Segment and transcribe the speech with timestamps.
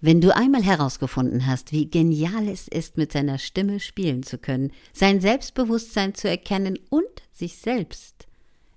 [0.00, 4.70] Wenn du einmal herausgefunden hast, wie genial es ist, mit seiner Stimme spielen zu können,
[4.92, 8.28] sein Selbstbewusstsein zu erkennen und sich selbst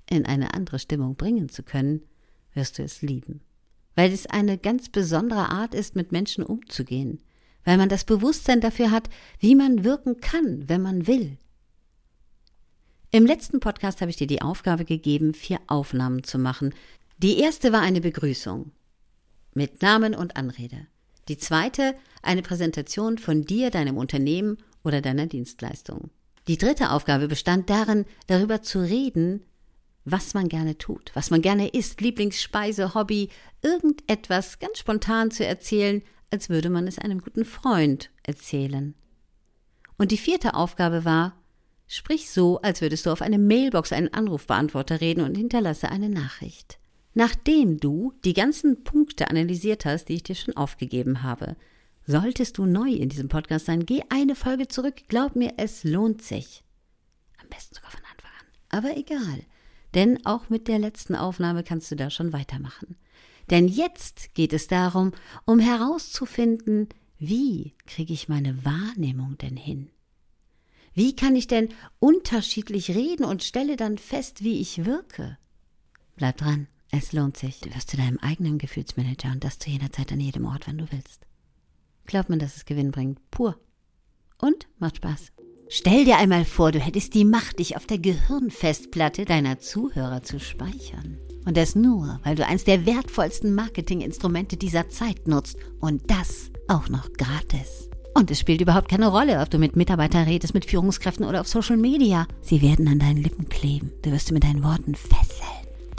[0.09, 2.01] in eine andere Stimmung bringen zu können,
[2.55, 3.41] wirst du es lieben.
[3.95, 7.21] Weil es eine ganz besondere Art ist, mit Menschen umzugehen,
[7.65, 9.07] weil man das Bewusstsein dafür hat,
[9.39, 11.37] wie man wirken kann, wenn man will.
[13.11, 16.73] Im letzten Podcast habe ich dir die Aufgabe gegeben, vier Aufnahmen zu machen.
[17.19, 18.71] Die erste war eine Begrüßung
[19.53, 20.87] mit Namen und Anrede.
[21.27, 26.09] Die zweite eine Präsentation von dir, deinem Unternehmen oder deiner Dienstleistung.
[26.47, 29.45] Die dritte Aufgabe bestand darin, darüber zu reden,
[30.05, 33.29] was man gerne tut, was man gerne isst, Lieblingsspeise, Hobby,
[33.61, 38.95] irgendetwas ganz spontan zu erzählen, als würde man es einem guten Freund erzählen.
[39.97, 41.37] Und die vierte Aufgabe war,
[41.87, 46.79] sprich so, als würdest du auf eine Mailbox einen Anrufbeantworter reden und hinterlasse eine Nachricht.
[47.13, 51.57] Nachdem du die ganzen Punkte analysiert hast, die ich dir schon aufgegeben habe,
[52.07, 54.95] solltest du neu in diesem Podcast sein, geh eine Folge zurück.
[55.07, 56.63] Glaub mir, es lohnt sich.
[57.41, 58.47] Am besten sogar von Anfang an.
[58.69, 59.43] Aber egal.
[59.93, 62.95] Denn auch mit der letzten Aufnahme kannst du da schon weitermachen.
[63.49, 65.11] Denn jetzt geht es darum,
[65.45, 66.87] um herauszufinden,
[67.17, 69.89] wie kriege ich meine Wahrnehmung denn hin?
[70.93, 75.37] Wie kann ich denn unterschiedlich reden und stelle dann fest, wie ich wirke?
[76.15, 76.67] Bleib dran.
[76.91, 77.61] Es lohnt sich.
[77.61, 80.77] Du wirst zu deinem eigenen Gefühlsmanager und das zu jeder Zeit an jedem Ort, wann
[80.77, 81.25] du willst.
[82.05, 83.19] Glaub mir, dass es Gewinn bringt.
[83.31, 83.57] Pur.
[84.39, 85.31] Und macht Spaß.
[85.69, 90.37] Stell dir einmal vor, du hättest die Macht, dich auf der Gehirnfestplatte deiner Zuhörer zu
[90.39, 91.17] speichern.
[91.45, 95.57] Und das nur, weil du eins der wertvollsten Marketinginstrumente dieser Zeit nutzt.
[95.79, 97.89] Und das auch noch gratis.
[98.13, 101.47] Und es spielt überhaupt keine Rolle, ob du mit Mitarbeitern redest, mit Führungskräften oder auf
[101.47, 102.27] Social Media.
[102.41, 103.93] Sie werden an deinen Lippen kleben.
[104.01, 105.30] Du wirst sie mit deinen Worten fesseln.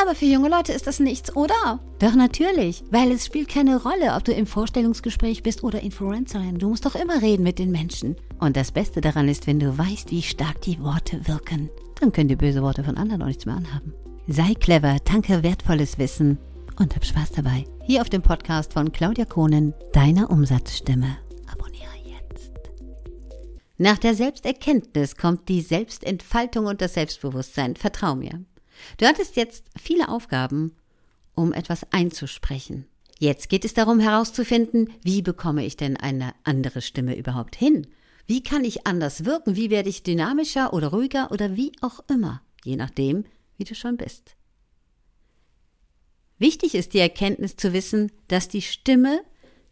[0.02, 1.78] Aber für junge Leute ist das nichts, oder?
[2.00, 6.58] Doch natürlich, weil es spielt keine Rolle, ob du im Vorstellungsgespräch bist oder Influencerin.
[6.58, 8.16] Du musst doch immer reden mit den Menschen.
[8.40, 12.26] Und das Beste daran ist, wenn du weißt, wie stark die Worte wirken, dann können
[12.26, 13.94] die böse Worte von anderen auch nichts mehr anhaben.
[14.26, 16.36] Sei clever, tanke wertvolles Wissen
[16.80, 17.64] und hab Spaß dabei.
[17.84, 21.16] Hier auf dem Podcast von Claudia Kohnen, deiner Umsatzstimme.
[21.52, 22.50] Abonniere jetzt.
[23.78, 27.76] Nach der Selbsterkenntnis kommt die Selbstentfaltung und das Selbstbewusstsein.
[27.76, 28.44] Vertrau mir.
[28.98, 30.76] Du hattest jetzt viele Aufgaben,
[31.34, 32.86] um etwas einzusprechen.
[33.18, 37.86] Jetzt geht es darum herauszufinden, wie bekomme ich denn eine andere Stimme überhaupt hin?
[38.26, 39.56] Wie kann ich anders wirken?
[39.56, 43.24] Wie werde ich dynamischer oder ruhiger oder wie auch immer, je nachdem,
[43.56, 44.36] wie du schon bist.
[46.38, 49.20] Wichtig ist die Erkenntnis zu wissen, dass die Stimme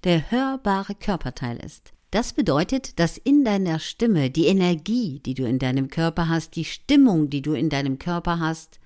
[0.05, 1.93] der hörbare Körperteil ist.
[2.11, 6.65] Das bedeutet, dass in deiner Stimme die Energie, die du in deinem Körper hast, die
[6.65, 8.80] Stimmung, die du in deinem Körper hast,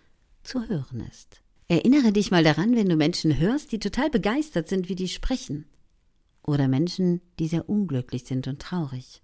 [0.44, 1.40] zu hören ist.
[1.68, 5.66] Erinnere dich mal daran, wenn du Menschen hörst, die total begeistert sind, wie die sprechen.
[6.42, 9.22] Oder Menschen, die sehr unglücklich sind und traurig.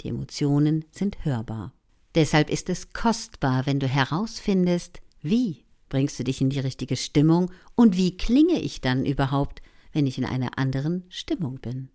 [0.00, 1.74] Die Emotionen sind hörbar.
[2.14, 7.50] Deshalb ist es kostbar, wenn du herausfindest, wie bringst du dich in die richtige Stimmung
[7.74, 9.60] und wie klinge ich dann überhaupt,
[9.92, 11.90] wenn ich in einer anderen Stimmung bin.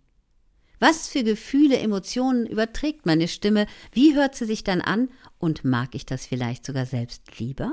[0.78, 3.66] Was für Gefühle, Emotionen überträgt meine Stimme?
[3.92, 5.10] Wie hört sie sich dann an?
[5.38, 7.72] Und mag ich das vielleicht sogar selbst lieber?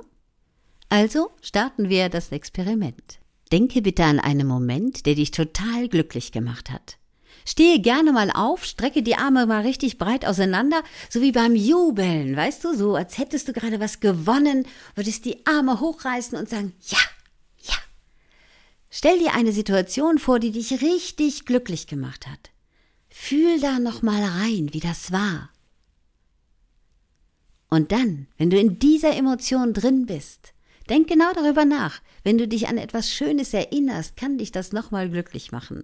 [0.89, 3.19] Also starten wir das Experiment.
[3.51, 6.97] Denke bitte an einen Moment, der dich total glücklich gemacht hat.
[7.45, 12.35] Stehe gerne mal auf, strecke die Arme mal richtig breit auseinander, so wie beim Jubeln,
[12.35, 16.73] weißt du, so als hättest du gerade was gewonnen, würdest die Arme hochreißen und sagen,
[16.87, 16.99] ja,
[17.63, 17.75] ja.
[18.91, 22.51] Stell dir eine Situation vor, die dich richtig glücklich gemacht hat.
[23.09, 25.49] Fühl da noch mal rein, wie das war.
[27.69, 30.53] Und dann, wenn du in dieser Emotion drin bist,
[30.89, 32.01] Denk genau darüber nach.
[32.23, 35.83] Wenn du dich an etwas Schönes erinnerst, kann dich das nochmal glücklich machen.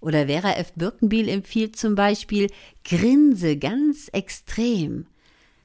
[0.00, 0.72] Oder Vera F.
[0.74, 2.48] Birkenbiel empfiehlt zum Beispiel,
[2.84, 5.06] grinse ganz extrem.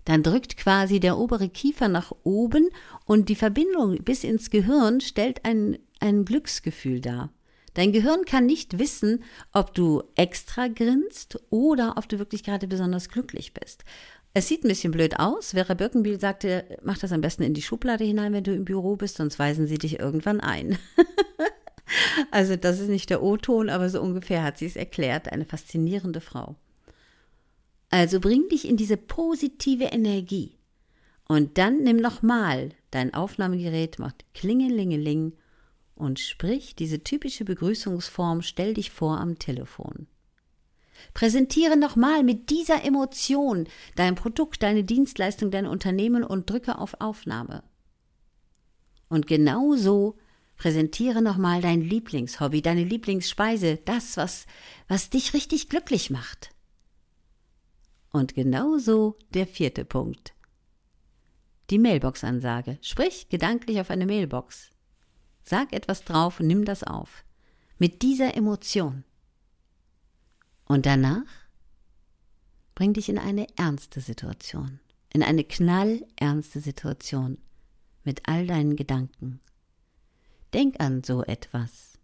[0.03, 2.69] Dann drückt quasi der obere Kiefer nach oben
[3.06, 7.29] und die Verbindung bis ins Gehirn stellt ein, ein Glücksgefühl dar.
[7.73, 9.23] Dein Gehirn kann nicht wissen,
[9.53, 13.85] ob du extra grinst oder ob du wirklich gerade besonders glücklich bist.
[14.33, 15.51] Es sieht ein bisschen blöd aus.
[15.51, 18.95] Vera Birkenbiel sagte, mach das am besten in die Schublade hinein, wenn du im Büro
[18.95, 20.78] bist, sonst weisen sie dich irgendwann ein.
[22.31, 25.31] also das ist nicht der O-Ton, aber so ungefähr hat sie es erklärt.
[25.31, 26.55] Eine faszinierende Frau.
[27.89, 30.57] Also bring dich in diese positive Energie.
[31.28, 35.33] Und dann nimm nochmal dein Aufnahmegerät, mach Klingelingeling
[35.95, 40.07] und sprich diese typische Begrüßungsform, stell dich vor am Telefon.
[41.14, 47.64] Präsentiere nochmal mit dieser Emotion dein Produkt, deine Dienstleistung, dein Unternehmen und drücke auf Aufnahme.
[49.09, 50.18] Und genau so
[50.62, 54.46] Präsentiere nochmal dein Lieblingshobby, deine Lieblingsspeise, das, was,
[54.88, 56.52] was dich richtig glücklich macht.
[58.12, 60.36] Und genauso der vierte Punkt.
[61.72, 62.78] Die Mailbox-Ansage.
[62.82, 64.70] Sprich gedanklich auf eine Mailbox.
[65.44, 67.24] Sag etwas drauf und nimm das auf.
[67.80, 69.03] Mit dieser Emotion.
[70.72, 71.26] Und danach
[72.76, 74.79] bring dich in eine ernste Situation.
[75.12, 77.40] In eine knallernste Situation.
[78.06, 79.41] Mit all deinen Gedanken.
[80.53, 82.00] Denk an so etwas.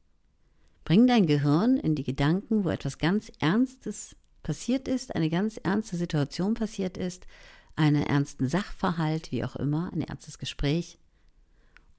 [0.83, 5.95] Bring dein Gehirn in die Gedanken, wo etwas ganz Ernstes passiert ist, eine ganz ernste
[5.95, 7.25] Situation passiert ist,
[7.77, 10.99] einen ernsten Sachverhalt, wie auch immer, ein ernstes Gespräch.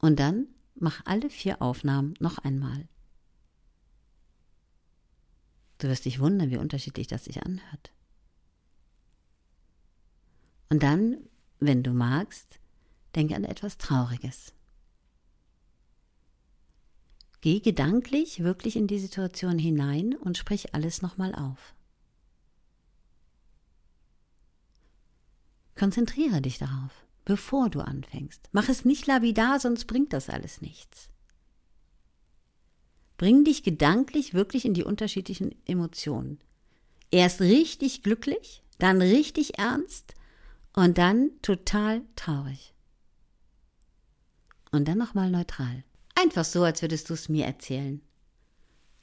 [0.00, 2.88] Und dann mach alle vier Aufnahmen noch einmal.
[5.78, 7.92] Du wirst dich wundern, wie unterschiedlich das sich anhört.
[10.68, 11.18] Und dann,
[11.60, 12.58] wenn du magst,
[13.14, 14.52] denke an etwas Trauriges.
[17.40, 21.74] Geh gedanklich wirklich in die Situation hinein und sprich alles nochmal auf.
[25.76, 28.48] Konzentriere dich darauf, bevor du anfängst.
[28.50, 31.08] Mach es nicht labidar, sonst bringt das alles nichts.
[33.18, 36.38] Bring dich gedanklich wirklich in die unterschiedlichen Emotionen.
[37.10, 40.14] Erst richtig glücklich, dann richtig ernst
[40.72, 42.72] und dann total traurig.
[44.70, 45.82] Und dann nochmal neutral.
[46.14, 48.00] Einfach so, als würdest du es mir erzählen.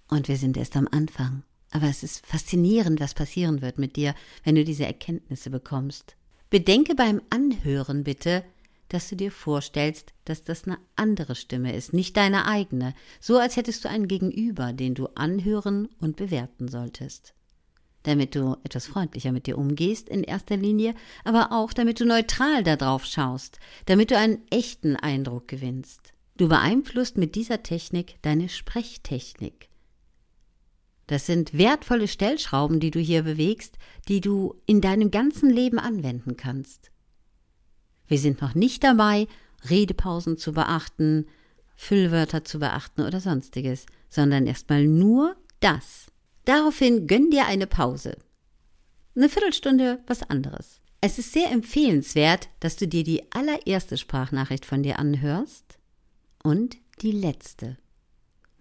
[0.08, 1.44] Und wir sind erst am Anfang.
[1.72, 6.16] Aber es ist faszinierend, was passieren wird mit dir, wenn du diese Erkenntnisse bekommst.
[6.50, 8.46] Bedenke beim Anhören bitte,
[8.90, 13.56] dass du dir vorstellst, dass das eine andere Stimme ist, nicht deine eigene, so als
[13.56, 17.34] hättest du einen Gegenüber, den du anhören und bewerten solltest.
[18.04, 20.94] Damit du etwas freundlicher mit dir umgehst in erster Linie,
[21.24, 26.14] aber auch damit du neutral darauf schaust, damit du einen echten Eindruck gewinnst.
[26.38, 29.70] Du beeinflusst mit dieser Technik deine Sprechtechnik.
[31.08, 33.78] Das sind wertvolle Stellschrauben, die du hier bewegst,
[34.08, 36.92] die du in deinem ganzen Leben anwenden kannst.
[38.08, 39.28] Wir sind noch nicht dabei,
[39.70, 41.26] Redepausen zu beachten,
[41.76, 46.08] Füllwörter zu beachten oder sonstiges, sondern erstmal nur das.
[46.46, 48.18] Daraufhin gönn dir eine Pause.
[49.16, 50.82] Eine Viertelstunde was anderes.
[51.02, 55.78] Es ist sehr empfehlenswert, dass du dir die allererste Sprachnachricht von dir anhörst
[56.44, 57.78] und die letzte.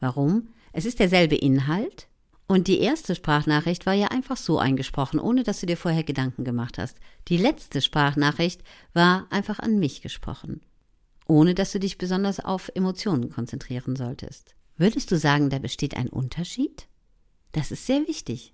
[0.01, 0.49] Warum?
[0.73, 2.09] Es ist derselbe Inhalt,
[2.47, 6.45] und die erste Sprachnachricht war ja einfach so eingesprochen, ohne dass du dir vorher Gedanken
[6.45, 6.99] gemacht hast.
[7.29, 8.63] Die letzte Sprachnachricht
[8.93, 10.61] war einfach an mich gesprochen,
[11.27, 14.55] ohne dass du dich besonders auf Emotionen konzentrieren solltest.
[14.77, 16.87] Würdest du sagen, da besteht ein Unterschied?
[17.53, 18.53] Das ist sehr wichtig.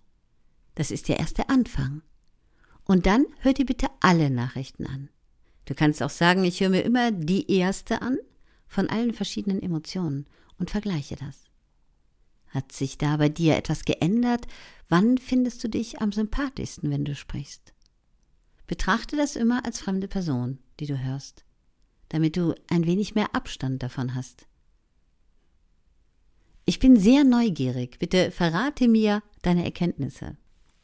[0.77, 2.03] Das ist ja erst der Anfang.
[2.85, 5.09] Und dann hör dir bitte alle Nachrichten an.
[5.65, 8.19] Du kannst auch sagen, ich höre mir immer die erste an
[8.69, 10.27] von allen verschiedenen Emotionen
[10.59, 11.50] und vergleiche das.
[12.51, 14.47] Hat sich da bei dir etwas geändert?
[14.89, 17.73] Wann findest du dich am sympathischsten, wenn du sprichst?
[18.67, 21.45] Betrachte das immer als fremde Person, die du hörst,
[22.09, 24.47] damit du ein wenig mehr Abstand davon hast.
[26.65, 27.99] Ich bin sehr neugierig.
[27.99, 30.37] Bitte verrate mir deine Erkenntnisse.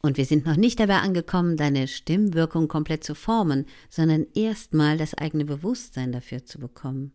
[0.02, 5.14] Und wir sind noch nicht dabei angekommen, deine Stimmwirkung komplett zu formen, sondern erstmal das
[5.14, 7.12] eigene Bewusstsein dafür zu bekommen.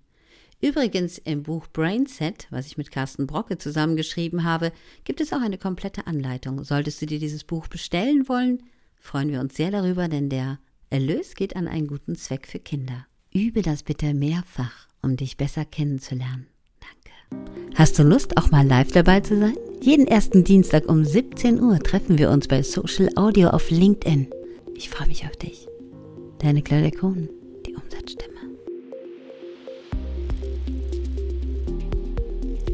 [0.61, 4.71] Übrigens im Buch Brainset, was ich mit Carsten Brocke zusammengeschrieben habe,
[5.03, 6.63] gibt es auch eine komplette Anleitung.
[6.63, 8.61] Solltest du dir dieses Buch bestellen wollen,
[8.95, 10.59] freuen wir uns sehr darüber, denn der
[10.91, 13.07] Erlös geht an einen guten Zweck für Kinder.
[13.33, 16.45] Übe das bitte mehrfach, um dich besser kennenzulernen.
[16.80, 17.47] Danke.
[17.75, 19.56] Hast du Lust, auch mal live dabei zu sein?
[19.81, 24.27] Jeden ersten Dienstag um 17 Uhr treffen wir uns bei Social Audio auf LinkedIn.
[24.75, 25.68] Ich freue mich auf dich.
[26.37, 27.30] Deine Claudia Kohn.